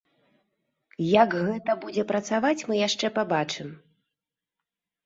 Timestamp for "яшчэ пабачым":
2.87-3.69